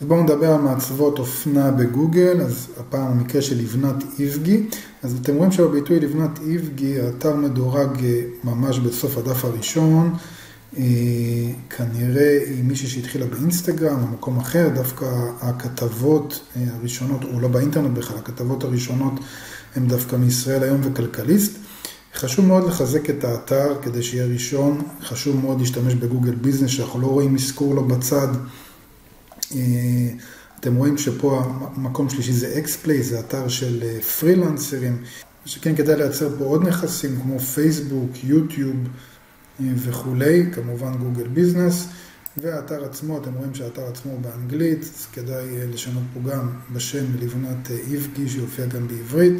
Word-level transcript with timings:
אז 0.00 0.06
בואו 0.06 0.22
נדבר 0.22 0.52
על 0.52 0.60
מעצבות 0.60 1.18
אופנה 1.18 1.70
בגוגל, 1.70 2.40
אז 2.40 2.66
הפעם 2.80 3.06
המקרה 3.06 3.42
של 3.42 3.58
לבנת 3.58 4.04
איבגי. 4.18 4.66
אז 5.02 5.16
אתם 5.22 5.36
רואים 5.36 5.52
שבביטוי 5.52 6.00
לבנת 6.00 6.38
איבגי, 6.46 7.00
האתר 7.00 7.36
מדורג 7.36 8.04
אה, 8.04 8.22
ממש 8.44 8.78
בסוף 8.78 9.18
הדף 9.18 9.44
הראשון. 9.44 10.14
אה, 10.76 10.82
כנראה 11.70 12.38
היא 12.46 12.64
מישהי 12.64 12.88
שהתחילה 12.88 13.26
באינסטגרם 13.26 14.02
או 14.02 14.06
מקום 14.06 14.38
אחר, 14.38 14.68
דווקא 14.74 15.06
הכתבות 15.40 16.40
אה, 16.56 16.62
הראשונות, 16.78 17.24
או 17.24 17.40
לא 17.40 17.48
באינטרנט 17.48 17.98
בכלל, 17.98 18.16
הכתבות 18.16 18.64
הראשונות 18.64 19.12
הן 19.76 19.86
דווקא 19.86 20.16
מישראל 20.16 20.62
היום 20.62 20.80
וכלכליסט. 20.82 21.52
חשוב 22.14 22.46
מאוד 22.46 22.66
לחזק 22.66 23.10
את 23.10 23.24
האתר 23.24 23.74
כדי 23.82 24.02
שיהיה 24.02 24.26
ראשון, 24.26 24.82
חשוב 25.02 25.40
מאוד 25.40 25.60
להשתמש 25.60 25.94
בגוגל 25.94 26.34
ביזנס, 26.34 26.70
שאנחנו 26.70 27.00
לא 27.00 27.06
רואים 27.06 27.34
אזכור 27.34 27.74
לו 27.74 27.84
בצד. 27.84 28.28
אה, 29.56 30.14
אתם 30.60 30.74
רואים 30.74 30.98
שפה 30.98 31.42
המקום 31.76 32.10
שלישי 32.10 32.32
זה 32.32 32.58
אקספליי, 32.58 33.02
זה 33.02 33.20
אתר 33.20 33.48
של 33.48 34.00
פרילנסרים, 34.00 35.02
שכן 35.46 35.76
כדאי 35.76 35.96
לייצר 35.96 36.38
פה 36.38 36.44
עוד 36.44 36.68
נכסים 36.68 37.20
כמו 37.22 37.38
פייסבוק, 37.38 38.10
יוטיוב. 38.24 38.76
וכולי, 39.60 40.44
כמובן 40.52 40.92
גוגל 40.94 41.28
ביזנס, 41.28 41.88
והאתר 42.36 42.84
עצמו, 42.84 43.18
אתם 43.18 43.34
רואים 43.34 43.54
שהאתר 43.54 43.86
עצמו 43.86 44.18
באנגלית, 44.20 44.80
אז 44.80 45.06
כדאי 45.12 45.66
לשנות 45.72 46.02
פה 46.14 46.30
גם 46.30 46.50
בשם 46.72 47.04
לבנת 47.20 47.70
איבקי 47.70 48.28
שיופיע 48.28 48.66
גם 48.66 48.88
בעברית. 48.88 49.34